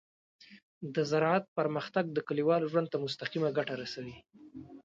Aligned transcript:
د 0.93 0.95
زراعت 1.11 1.45
پرمختګ 1.57 2.05
د 2.11 2.17
کليوالو 2.27 2.69
ژوند 2.71 2.87
ته 2.91 2.97
مستقیمه 3.05 3.49
ګټه 3.57 3.73
رسوي. 3.81 4.15